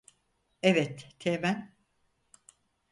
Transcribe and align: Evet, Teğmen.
Evet, 0.61 1.15
Teğmen. 1.19 1.75